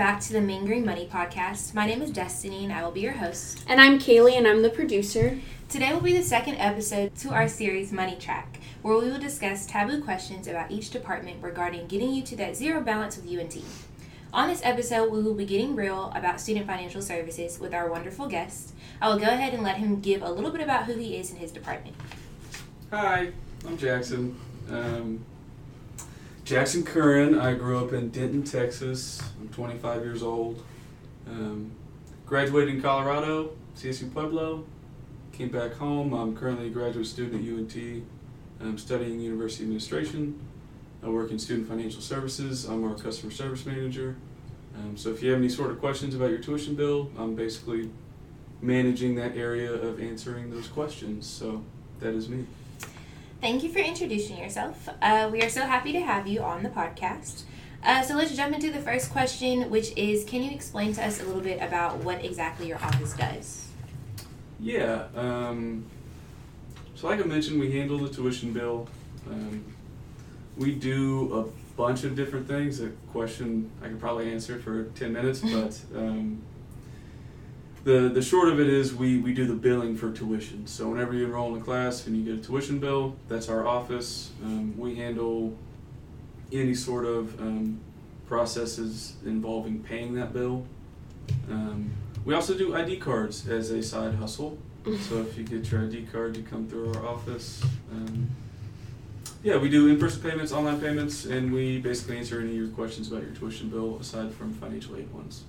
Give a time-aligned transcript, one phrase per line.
[0.00, 1.74] back to the Mean Green Money podcast.
[1.74, 3.62] My name is Destiny and I will be your host.
[3.68, 5.38] And I'm Kaylee and I'm the producer.
[5.68, 9.66] Today will be the second episode to our series Money Track, where we will discuss
[9.66, 13.62] taboo questions about each department regarding getting you to that zero balance with UNT.
[14.32, 18.26] On this episode, we will be getting real about student financial services with our wonderful
[18.26, 18.72] guest.
[19.02, 21.30] I will go ahead and let him give a little bit about who he is
[21.30, 21.94] in his department.
[22.90, 23.32] Hi,
[23.66, 24.34] I'm Jackson.
[24.70, 25.22] Um,
[26.50, 27.38] Jackson Curran.
[27.38, 29.22] I grew up in Denton, Texas.
[29.40, 30.60] I'm 25 years old.
[31.28, 31.70] Um,
[32.26, 34.64] graduated in Colorado, CSU Pueblo.
[35.30, 36.12] Came back home.
[36.12, 38.02] I'm currently a graduate student at UNT.
[38.60, 40.40] I'm studying university administration.
[41.04, 42.64] I work in student financial services.
[42.64, 44.16] I'm our customer service manager.
[44.74, 47.90] Um, so if you have any sort of questions about your tuition bill, I'm basically
[48.60, 51.28] managing that area of answering those questions.
[51.28, 51.62] So
[52.00, 52.44] that is me.
[53.40, 54.86] Thank you for introducing yourself.
[55.00, 57.44] Uh, we are so happy to have you on the podcast.
[57.82, 61.22] Uh, so let's jump into the first question, which is Can you explain to us
[61.22, 63.68] a little bit about what exactly your office does?
[64.58, 65.06] Yeah.
[65.16, 65.86] Um,
[66.94, 68.86] so, like I mentioned, we handle the tuition bill.
[69.26, 69.64] Um,
[70.58, 72.82] we do a bunch of different things.
[72.82, 76.42] A question I could probably answer for 10 minutes, but um,
[77.84, 80.66] the the short of it is we, we do the billing for tuition.
[80.66, 83.66] So whenever you enroll in a class and you get a tuition bill, that's our
[83.66, 84.30] office.
[84.44, 85.56] Um, we handle
[86.52, 87.80] any sort of um,
[88.26, 90.66] processes involving paying that bill.
[91.50, 91.90] Um,
[92.24, 94.58] we also do ID cards as a side hustle.
[95.08, 97.62] so if you get your ID card, you come through our office.
[97.92, 98.28] Um,
[99.42, 103.10] yeah, we do in-person payments, online payments, and we basically answer any of your questions
[103.10, 105.44] about your tuition bill aside from financial aid ones.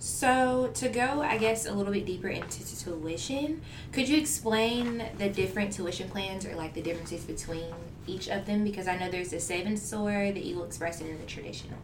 [0.00, 3.60] So, to go, I guess, a little bit deeper into tuition,
[3.90, 7.74] could you explain the different tuition plans or like the differences between
[8.06, 8.62] each of them?
[8.62, 11.78] Because I know there's the and Soar, the Eagle Express, and the traditional.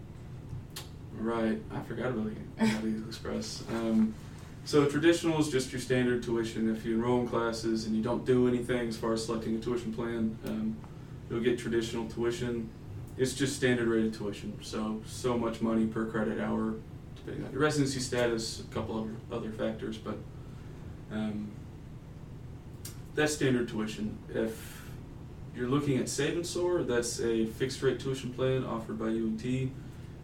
[1.18, 3.64] Right, I forgot about the, about the Eagle Express.
[3.70, 4.14] Um,
[4.64, 6.74] so, traditional is just your standard tuition.
[6.74, 9.58] If you enroll in classes and you don't do anything as far as selecting a
[9.58, 10.76] tuition plan, um,
[11.28, 12.70] you'll get traditional tuition.
[13.18, 16.74] It's just standard rated tuition, so so much money per credit hour
[17.24, 20.18] depending on your residency status, a couple of other factors, but
[21.10, 21.50] um,
[23.14, 24.18] that's standard tuition.
[24.28, 24.82] If
[25.56, 29.44] you're looking at Save and Soar, that's a fixed rate tuition plan offered by UNT.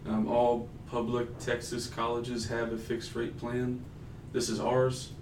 [0.07, 3.85] Um, all public Texas colleges have a fixed rate plan.
[4.33, 5.13] This is ours.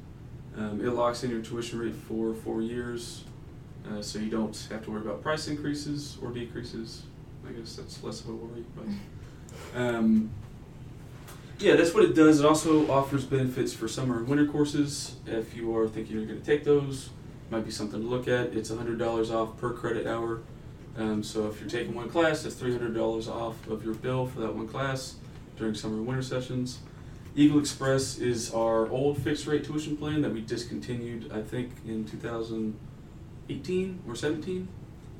[0.56, 3.24] Um, it locks in your tuition rate for four years,
[3.88, 7.02] uh, so you don't have to worry about price increases or decreases.
[7.46, 8.86] I guess that's less of a worry, but.
[9.74, 10.30] Um,
[11.58, 12.40] yeah, that's what it does.
[12.40, 15.16] It also offers benefits for summer and winter courses.
[15.26, 17.10] If you are thinking you're going to take those,
[17.50, 18.54] might be something to look at.
[18.54, 20.40] It's $100 off per credit hour.
[20.96, 24.54] Um, so if you're taking one class, that's $300 off of your bill for that
[24.54, 25.16] one class
[25.56, 26.78] during summer and winter sessions.
[27.34, 32.04] Eagle Express is our old fixed rate tuition plan that we discontinued, I think, in
[32.04, 34.68] 2018 or 17.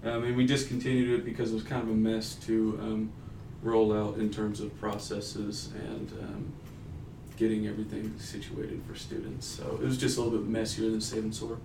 [0.05, 3.13] Um, and we discontinued it because it was kind of a mess to um,
[3.63, 6.53] roll out in terms of processes and um,
[7.37, 9.47] getting everything situated for students.
[9.47, 11.59] So it was just a little bit messier than Save and Soar.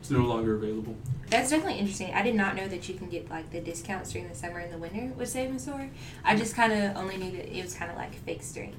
[0.00, 0.96] It's no longer available.
[1.28, 2.12] That's definitely interesting.
[2.14, 4.72] I did not know that you can get like the discounts during the summer and
[4.72, 5.90] the winter with Save and Soar.
[6.24, 8.74] I just kind of only knew that it was kind of like fixed during.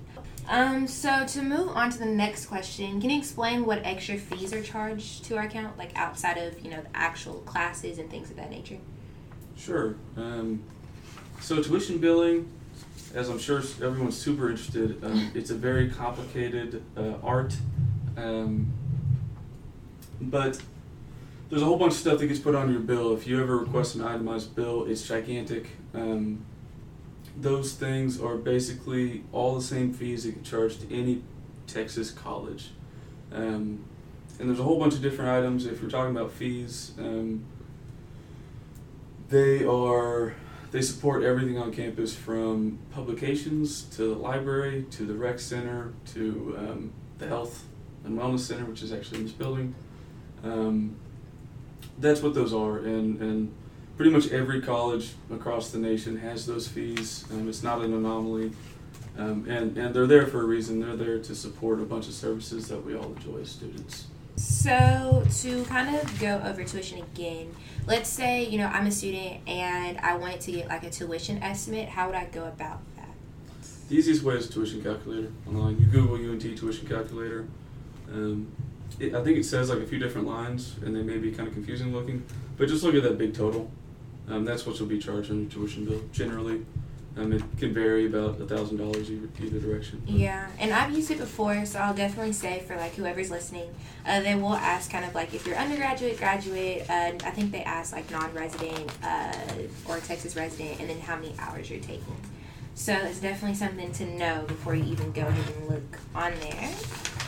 [0.50, 4.52] Um, so to move on to the next question, can you explain what extra fees
[4.52, 8.32] are charged to our account, like outside of you know the actual classes and things
[8.32, 8.78] of that nature?
[9.56, 9.96] Sure.
[10.18, 10.64] Um,
[11.42, 12.50] so tuition billing,
[13.14, 17.56] as I'm sure everyone's super interested, um, it's a very complicated uh, art,
[18.16, 18.72] um,
[20.22, 20.62] but
[21.50, 23.14] there's a whole bunch of stuff that gets put on your bill.
[23.14, 25.68] If you ever request an itemized bill, it's gigantic.
[25.94, 26.46] Um,
[27.36, 31.24] those things are basically all the same fees that get charged to any
[31.68, 32.70] Texas college.
[33.34, 33.84] Um,
[34.40, 35.66] and there's a whole bunch of different items.
[35.66, 37.44] If you're talking about fees, um,
[39.30, 40.36] they are
[40.72, 46.56] they support everything on campus from publications to the library to the rec center to
[46.58, 47.66] um, the health
[48.06, 49.76] and wellness center, which is actually in this building.
[50.44, 50.96] Um,
[52.00, 53.54] that's what those are, and, and
[53.96, 57.26] pretty much every college across the nation has those fees.
[57.32, 58.54] Um, it's not an anomaly,
[59.18, 60.80] um, and, and they're there for a reason.
[60.80, 64.08] They're there to support a bunch of services that we all enjoy as students.
[64.36, 67.54] So to kind of go over tuition again,
[67.88, 71.42] let's say you know I'm a student and I wanted to get like a tuition
[71.44, 71.90] estimate.
[71.90, 73.10] How would I go about that?
[73.90, 75.80] The easiest way is tuition calculator online.
[75.80, 77.48] You Google UNT tuition calculator.
[78.12, 78.52] Um,
[79.00, 81.48] it, I think it says like a few different lines, and they may be kind
[81.48, 82.24] of confusing looking.
[82.58, 83.70] But just look at that big total.
[84.30, 86.66] Um, that's what you'll be charged on your tuition bill generally.
[87.18, 90.02] Um, it can vary about a thousand dollars either direction.
[90.08, 93.70] Yeah, and I've used it before, so I'll definitely say for like whoever's listening,
[94.06, 96.90] uh, they will ask kind of like if you're undergraduate, graduate.
[96.90, 99.34] Uh, I think they ask like non-resident uh,
[99.90, 102.16] or Texas resident, and then how many hours you're taking.
[102.76, 106.70] So it's definitely something to know before you even go ahead and look on there.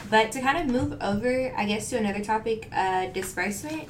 [0.09, 3.89] But to kind of move over, I guess to another topic, uh, disbursement.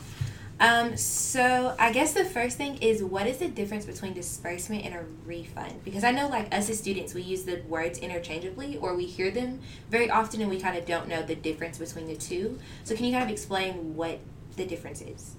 [0.63, 4.95] Um, so I guess the first thing is what is the difference between disbursement and
[4.95, 5.83] a refund?
[5.83, 9.29] Because I know like us as students we use the words interchangeably or we hear
[9.29, 12.57] them very often and we kind of don't know the difference between the two.
[12.85, 14.19] So can you kind of explain what
[14.55, 15.35] the difference is?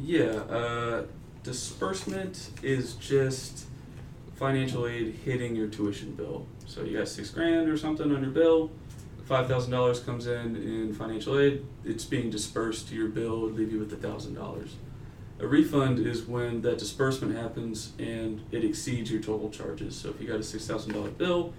[0.00, 1.02] Yeah, uh,
[1.42, 3.66] disbursement is just
[4.36, 6.46] financial aid hitting your tuition bill.
[6.66, 8.70] So you got six grand or something on your bill,
[9.24, 11.64] five thousand dollars comes in in financial aid.
[11.84, 14.76] It's being dispersed to your bill, would leave you with a thousand dollars.
[15.40, 19.96] A refund is when that disbursement happens and it exceeds your total charges.
[19.96, 21.52] So if you got a six thousand dollar bill,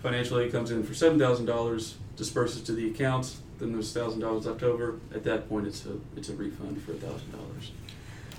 [0.00, 4.20] financial aid comes in for seven thousand dollars, disperses to the account, then there's thousand
[4.20, 4.98] dollars left over.
[5.14, 7.72] At that point, it's a it's a refund for thousand dollars.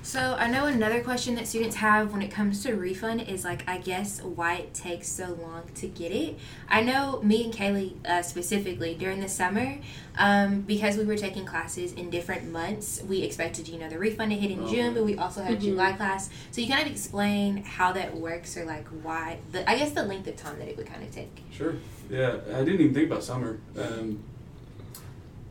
[0.05, 3.63] So I know another question that students have when it comes to refund is like
[3.69, 6.37] I guess why it takes so long to get it.
[6.67, 9.77] I know me and Kaylee uh, specifically during the summer,
[10.17, 14.31] um, because we were taking classes in different months, we expected you know the refund
[14.31, 14.71] to hit in Okay.
[14.75, 15.63] June, but we also had Mhm.
[15.63, 16.29] July class.
[16.51, 20.03] So you kind of explain how that works or like why the I guess the
[20.03, 21.31] length of time that it would kind of take.
[21.49, 21.75] Sure.
[22.09, 23.57] Yeah, I didn't even think about summer.
[23.79, 24.19] Um,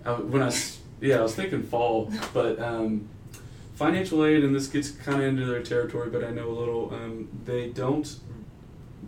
[0.05, 3.09] I, when I s- yeah, I was thinking fall, but um,
[3.83, 6.95] financial aid, and this gets kind of into their territory, but I know a little.
[6.95, 8.09] Um, they don't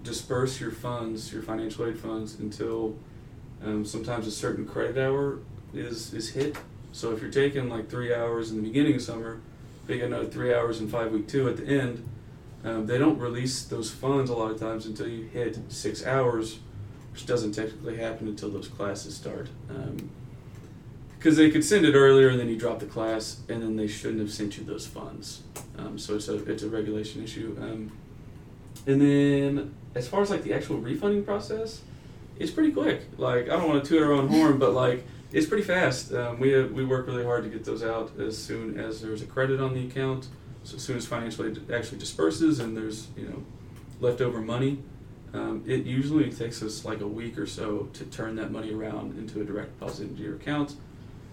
[0.02, 2.96] disperse your funds, your financial aid funds, until
[3.64, 5.38] um, sometimes a certain credit hour
[5.72, 6.56] is is hit.
[6.92, 9.40] So if you're taking like three hours in the beginning of summer,
[9.86, 12.08] but you got another three hours in five week two at the end,
[12.64, 16.58] um, they don't release those funds a lot of times until you hit six hours,
[17.12, 19.48] which doesn't technically happen until those classes start.
[21.24, 23.86] Because they could send it earlier and then you drop the class, and then they
[23.86, 25.40] shouldn't have sent you those funds.
[25.78, 27.56] Um, so it's a it's a regulation issue.
[27.58, 27.92] Um,
[28.86, 31.80] and then as far as like the actual refunding process,
[32.38, 33.06] it's pretty quick.
[33.16, 36.12] Like I don't want to toot our own horn, but like it's pretty fast.
[36.12, 39.26] Um, we we work really hard to get those out as soon as there's a
[39.26, 40.28] credit on the account.
[40.64, 43.42] So as soon as financial aid actually disperses and there's you know
[43.98, 44.82] leftover money,
[45.32, 49.16] um, it usually takes us like a week or so to turn that money around
[49.16, 50.76] into a direct deposit into your account.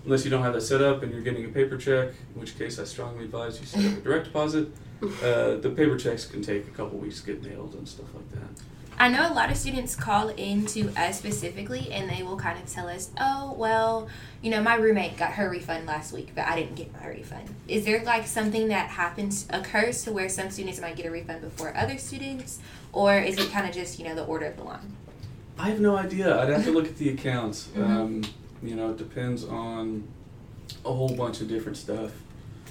[0.05, 2.57] Unless you don't have that set up and you're getting a paper check, in which
[2.57, 4.69] case I strongly advise you set up a direct deposit.
[5.01, 8.29] Uh, the paper checks can take a couple weeks to get mailed and stuff like
[8.33, 8.61] that.
[8.99, 12.59] I know a lot of students call in to us specifically and they will kind
[12.59, 14.07] of tell us, oh, well,
[14.43, 17.49] you know, my roommate got her refund last week, but I didn't get my refund.
[17.67, 21.41] Is there like something that happens, occurs to where some students might get a refund
[21.41, 22.59] before other students?
[22.93, 24.95] Or is it kind of just, you know, the order of the line?
[25.57, 26.39] I have no idea.
[26.39, 27.69] I'd have to look at the accounts.
[27.75, 27.89] Mhm.
[27.89, 28.21] Um,
[28.61, 30.07] you know, it depends on
[30.85, 32.11] a whole bunch of different stuff.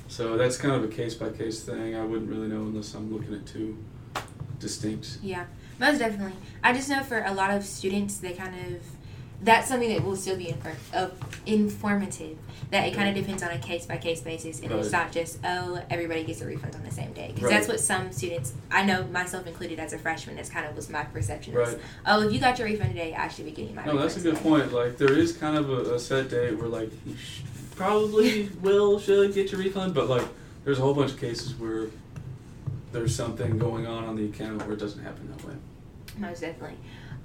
[0.09, 1.95] So that's kind of a case by case thing.
[1.95, 3.79] I wouldn't really know unless I'm looking at two
[4.59, 5.19] distinct.
[5.23, 5.45] Yeah,
[5.79, 6.37] most definitely.
[6.63, 8.83] I just know for a lot of students, they kind of
[9.43, 11.09] that's something that will still be infor- uh,
[11.47, 12.37] informative.
[12.71, 15.39] That it kind of depends on a case by case basis, and it's not just
[15.45, 17.51] oh everybody gets a refund on the same day because Right.
[17.55, 20.37] that's what some students I know myself included as a freshman.
[20.37, 21.53] That's kind of was my perception.
[21.55, 21.79] is, Right.
[22.07, 23.85] oh, if you got your refund today, I should be getting my.
[23.85, 24.73] No, that's a good today." point.
[24.73, 27.41] Like there is kind of a, a set date where like you sh-
[27.75, 30.27] probably will should get your refund, but like
[30.65, 31.87] there's a whole bunch of cases where
[32.93, 35.55] there's something going on on the account where it doesn't happen that way.
[36.19, 36.77] Most definitely.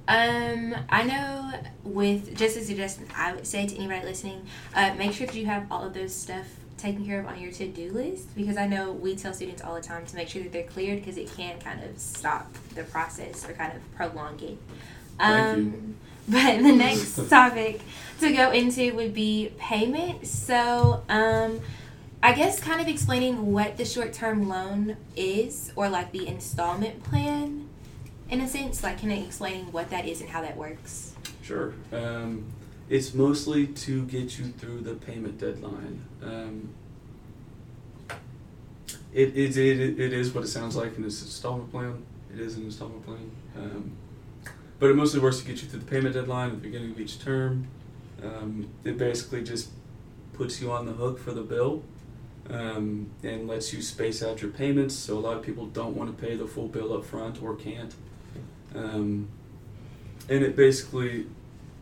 [0.07, 1.51] Um, I know
[1.83, 4.45] with just a suggestion, I would say to anybody listening,
[4.75, 6.45] uh, make sure that you have all of those stuff
[6.77, 9.81] taken care of on your to-do list because I know we tell students all the
[9.81, 13.47] time to make sure that they're cleared because it can kind of stop the process
[13.47, 14.57] or kind of prolong it.
[15.17, 15.95] Thank um, you.
[16.27, 17.81] But the next topic
[18.19, 20.25] to go into would be payment.
[20.25, 21.61] So, um,
[22.23, 27.44] I guess kind of explaining what the short-term loan is or like the installment plan
[28.29, 31.15] in a sense like can I explain what that is and how that works
[31.45, 31.75] Sure.
[31.91, 32.45] Um,
[32.89, 36.03] it's mostly to get you through the payment deadline.
[36.23, 36.69] Um,
[39.13, 42.03] it, it, it, it is what it sounds like in this installment plan.
[42.33, 43.31] It is an installment plan.
[43.55, 43.91] Um,
[44.79, 46.99] but it mostly works to get you through the payment deadline at the beginning of
[46.99, 47.67] each term.
[48.23, 49.69] Um, it basically just
[50.33, 51.83] puts you on the hook for the bill
[52.49, 54.95] um, and lets you space out your payments.
[54.95, 57.55] So a lot of people don't want to pay the full bill up front or
[57.55, 57.93] can't.
[58.75, 59.27] Um,
[60.29, 61.27] and it basically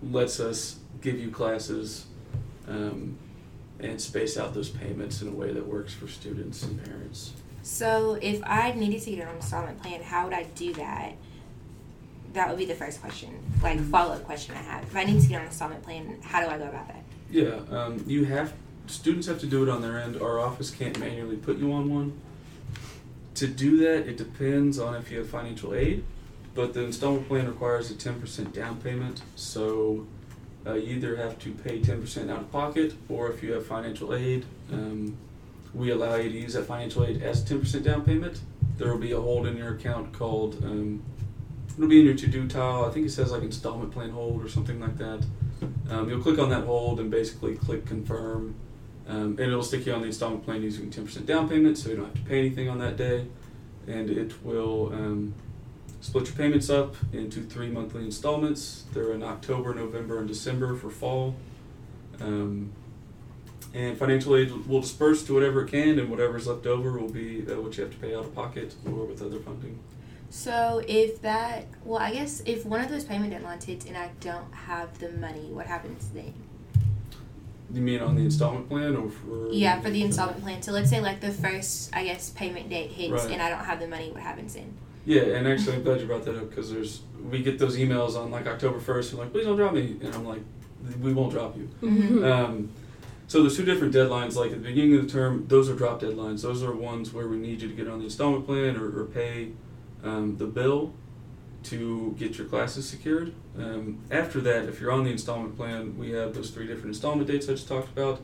[0.02, 2.06] lets us give you classes
[2.68, 3.18] um,
[3.80, 7.34] and space out those payments in a way that works for students and parents.
[7.62, 11.14] so if i needed to get an installment plan how would i do that
[12.34, 13.30] that would be the first question,
[13.62, 13.92] like Mhm.
[13.92, 14.84] follow up question I have.
[14.86, 17.04] If I need to get on an installment plan, how do I go about that?
[17.30, 18.54] Yeah, um, you have
[18.88, 20.20] students have to do it on their end.
[20.20, 22.14] Our office can't manually put you on one.
[23.36, 26.04] To do that, it depends on if you have financial aid,
[26.56, 29.22] but the installment plan requires a ten percent down payment.
[29.36, 30.08] So
[30.66, 33.66] uh, you either have to pay ten percent out of pocket, or if you have
[33.66, 35.18] financial aid, um,
[35.74, 38.40] we allow you to use that financial aid as ten percent down payment.
[38.78, 41.04] There will be a hold in your account called um,
[41.78, 42.86] it'll be in your to do tile.
[42.86, 45.26] I think it says like installment plan hold or something like that.
[45.90, 48.56] Um, you'll click on that hold and basically click confirm,
[49.08, 51.96] um, and it'll stick you on the installment plan using 10% down payment, so you
[51.96, 53.28] don't have to pay anything on that day.
[53.88, 55.34] And it will um,
[56.04, 58.84] split your payments up into three monthly installments.
[58.94, 61.36] They're in October, November, and December for fall.
[62.20, 62.74] Um,
[63.74, 67.42] and financial aid will disperse to whatever it can, and whatever's left over will be
[67.50, 69.80] uh, what you have to pay out of pocket or with other funding.
[70.30, 74.12] So if that, well, I guess if one of those payment deadlines hits and I
[74.20, 76.34] don't have the money, what happens then?
[77.74, 79.52] You mean on the installment plan or for?
[79.52, 80.62] Yeah, for the installment plan.
[80.62, 83.32] So let's say like the first, I guess, payment date hits Right.
[83.32, 84.12] and I don't have the money.
[84.12, 84.76] What happens then?
[85.06, 88.16] Yeah, and actually, I'm glad you brought that up because there's we get those emails
[88.18, 90.42] on like October first, and like, please don't drop me, and I'm like,
[91.02, 91.70] we won't drop you.
[91.82, 92.24] Mhm.
[92.30, 92.70] Um,
[93.28, 94.36] so there's two different deadlines.
[94.36, 96.42] Like at the beginning of the term, those are drop deadlines.
[96.42, 99.06] Those are ones where we need you to get on the installment plan or, or
[99.06, 99.50] pay
[100.04, 100.94] um, the bill
[101.64, 103.34] to get your classes secured.
[103.58, 107.28] Um, after that, if you're on the installment plan, we have those three different installment
[107.30, 108.20] dates I just talked about.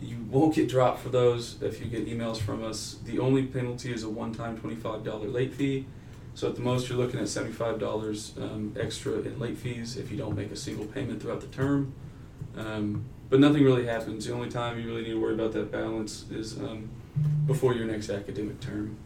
[0.00, 2.96] You won't get dropped for those if you get emails from us.
[3.04, 5.86] The only penalty is a one-time $25 late fee.
[6.34, 10.16] So at the most, you're looking at $75 um, extra in late fees if you
[10.16, 11.92] don't make a single payment throughout the term.
[12.56, 14.26] Um, but nothing really happens.
[14.26, 16.88] The only time you really need to worry about that balance is um,
[17.46, 18.96] before your next academic term.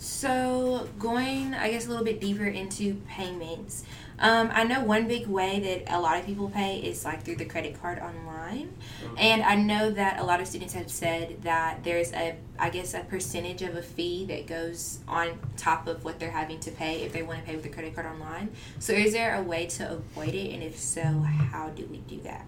[0.00, 3.84] So going, I guess, a little bit deeper into payments.
[4.18, 7.36] Um, I know one big way that a lot of people pay is like through
[7.36, 8.72] the credit card online.
[9.18, 12.94] And I know that a lot of students have said that there's a, I guess,
[12.94, 17.02] a percentage of a fee that goes on top of what they're having to pay
[17.02, 18.50] if they want to pay with a credit card online.
[18.78, 20.54] So, is there a way to avoid it?
[20.54, 22.46] And if so, how do we do that?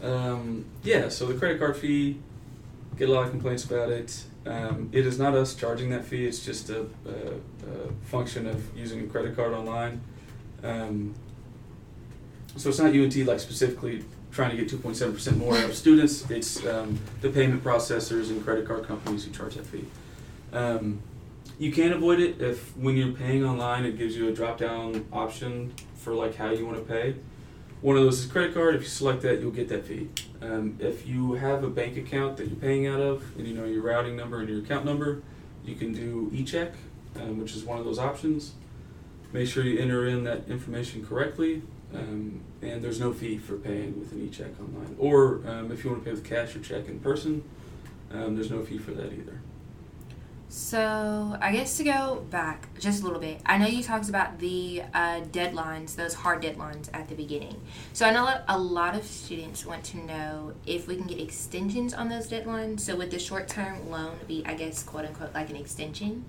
[0.00, 2.20] Um, yeah, so the credit card fee,
[2.96, 4.22] get a lot of complaints about it.
[4.46, 8.76] Um, it is not us charging that fee, it's just a, a, a function of
[8.76, 10.00] using a credit card online.
[10.62, 11.14] Um,
[12.56, 16.64] so it's not UNT like specifically trying to get 2.7% more out of students, it's
[16.66, 19.84] um, the payment processors and credit card companies who charge that fee.
[20.52, 21.00] Um,
[21.58, 25.06] you can avoid it if when you're paying online, it gives you a drop down
[25.12, 27.14] option for like how you want to pay.
[27.82, 28.74] One of those is credit card.
[28.74, 30.08] If you select that, you'll get that fee.
[30.40, 33.64] Um, if you have a bank account that you're paying out of, and you know
[33.64, 35.22] your routing number and your account number,
[35.64, 36.72] you can do e-check,
[37.16, 38.54] um, which is one of those options.
[39.32, 41.62] Make sure you enter in that information correctly,
[41.94, 44.96] um, and there's no fee for paying with an e-check online.
[44.98, 47.44] Or um, if you want to pay with cash or check in person,
[48.10, 49.40] um, there's no fee for that either.
[50.48, 54.38] So, I guess to go back just a little bit, I know you talked about
[54.38, 57.60] the uh, deadlines, those hard deadlines at the beginning.
[57.92, 61.92] So, I know a lot of students want to know if we can get extensions
[61.92, 62.80] on those deadlines.
[62.80, 66.24] So, would the short term loan be, I guess, quote unquote, like an extension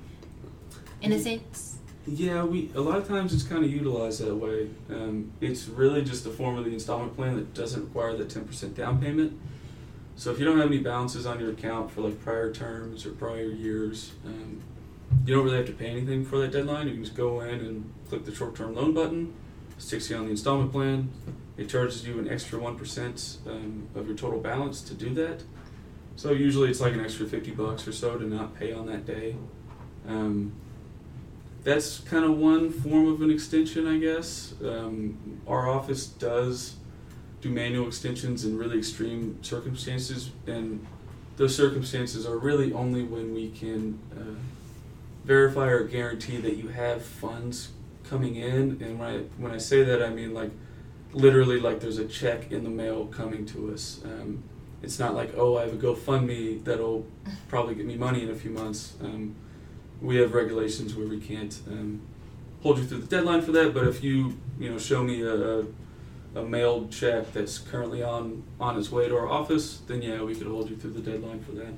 [1.01, 1.77] in a sense?
[2.07, 4.69] Yeah, we a lot of times it's kind of utilized that way.
[4.89, 8.45] Um, it's really just a form of the installment plan that doesn't require the ten
[8.45, 9.37] percent down payment.
[10.17, 13.11] So if you don't have any balances on your account for like prior terms or
[13.11, 14.61] prior years, um,
[15.25, 16.87] you don't really have to pay anything for that deadline.
[16.87, 19.33] You can just go in and click the short-term loan button.
[19.77, 21.11] It Sticks you on the installment plan.
[21.55, 25.43] It charges you an extra one percent um, of your total balance to do that.
[26.15, 29.05] So usually it's like an extra fifty bucks or so to not pay on that
[29.05, 29.35] day.
[30.07, 30.53] Um,
[31.63, 34.55] that's kind of one form of an extension, I guess.
[34.63, 36.77] Um, our office does
[37.41, 40.85] do manual extensions in really extreme circumstances, and
[41.37, 44.35] those circumstances are really only when we can uh,
[45.23, 47.69] verify or guarantee that you have funds
[48.09, 48.81] coming in.
[48.81, 50.51] And when I when I say that, I mean like
[51.13, 54.01] literally like there's a check in the mail coming to us.
[54.03, 54.43] Um,
[54.81, 57.05] it's not like oh I have a GoFundMe that'll
[57.47, 58.93] probably get me money in a few months.
[59.01, 59.35] Um,
[60.01, 62.01] we have regulations where we can't um,
[62.61, 63.73] hold you through the deadline for that.
[63.73, 65.65] But if you you know show me a, a,
[66.37, 70.35] a mailed check that's currently on on its way to our office, then yeah, we
[70.35, 71.73] could hold you through the deadline for that.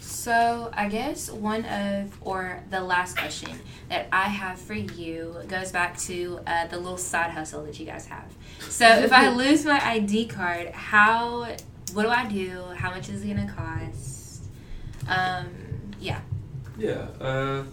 [0.00, 5.72] So, I guess one of, or the last question that I have for you goes
[5.72, 8.32] back to uh, the little side hustle that you guys have.
[8.60, 11.48] So, if I lose my ID card, how,
[11.92, 12.62] what do I do?
[12.76, 14.44] How much is it going to cost?
[15.08, 15.50] Um,
[15.98, 16.20] yeah.
[16.78, 17.08] Yeah.
[17.20, 17.64] Uh,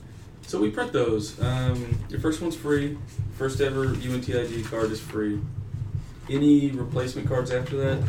[0.49, 1.39] So we print those.
[1.39, 2.97] Um, your first one's free.
[3.37, 5.39] First ever UNT ID card is free.
[6.27, 8.03] Any replacement cards after that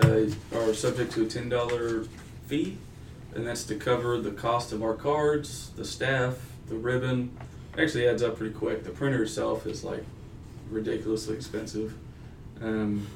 [0.00, 2.04] uh, are subject to a ten dollar
[2.46, 2.78] fee,
[3.34, 6.36] and that's to cover the cost of our cards, the staff,
[6.68, 7.36] the ribbon.
[7.76, 8.84] Actually, adds up pretty quick.
[8.84, 10.04] The printer itself is like
[10.70, 11.94] ridiculously expensive.
[12.60, 13.08] Um,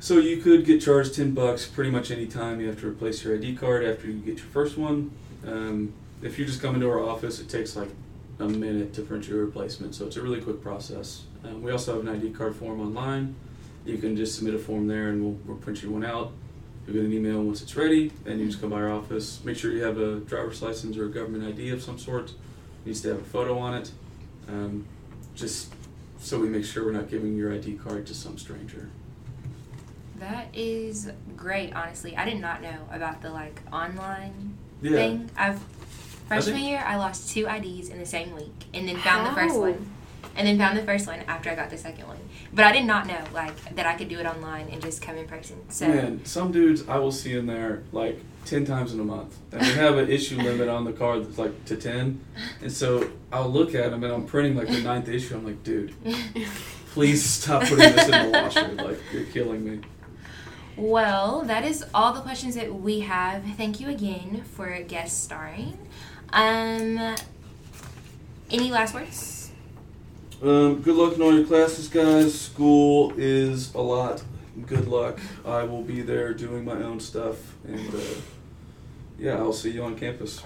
[0.00, 3.22] so you could get charged ten bucks pretty much any time you have to replace
[3.22, 5.12] your ID card after you get your first one.
[5.46, 5.92] Um,
[6.22, 7.88] if you just come into our office, it takes like
[8.38, 11.24] a minute to print your replacement, so it's a really quick process.
[11.44, 13.34] Um, we also have an ID card form online.
[13.84, 16.32] You can just submit a form there, and we'll, we'll print you one out.
[16.86, 19.40] You'll get an email once it's ready, and you just come by our office.
[19.44, 22.30] Make sure you have a driver's license or a government ID of some sort.
[22.30, 22.36] It
[22.86, 23.90] needs to have a photo on it,
[24.48, 24.86] um,
[25.34, 25.72] just
[26.18, 28.88] so we make sure we're not giving your ID card to some stranger.
[30.18, 32.16] That is great, honestly.
[32.16, 34.92] I did not know about the like online Yeah.
[34.92, 35.30] thing.
[35.36, 35.60] I've
[36.42, 39.58] freshman year I lost two IDs in the same week and then found the first
[39.58, 39.90] one.
[40.36, 42.18] And then found the first one after I got the second one.
[42.52, 45.16] But I did not know like that I could do it online and just come
[45.16, 45.58] in person.
[45.70, 49.36] So Man, some dudes I will see in there like ten times in a month,
[49.52, 52.20] and we have an issue limit on the card that's like to ten,
[52.60, 55.36] and so I'll look at them and I'm printing like the ninth issue.
[55.36, 55.94] I'm like, dude,
[56.90, 58.68] please stop putting this in the washer.
[58.72, 59.80] Like you're killing me.
[60.76, 63.44] Well, that is all the questions that we have.
[63.56, 65.78] Thank you again for guest starring.
[66.34, 67.14] Um,
[68.50, 69.52] any last words?
[70.42, 72.38] Um, good luck in all your classes, guys.
[72.38, 74.20] School is a lot.
[74.66, 75.20] Good luck.
[75.46, 77.98] I will be there doing my own stuff, and uh,
[79.16, 80.42] yeah, I'll see you on campus.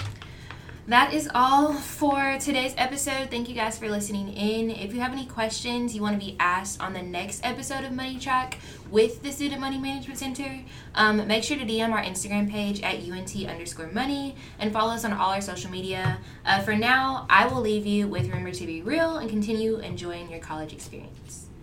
[0.89, 3.31] That is all for today's episode.
[3.31, 4.71] Thank you guys for listening in.
[4.71, 7.93] If you have any questions you want to be asked on the next episode of
[7.93, 8.57] Money Track
[8.91, 10.61] with the Student Money Management Center,
[10.95, 15.05] um, make sure to DM our Instagram page at UNT underscore money and follow us
[15.05, 16.21] on all our social media.
[16.47, 20.31] Uh, for now, I will leave you with Remember to Be Real and continue enjoying
[20.31, 21.48] your college experience.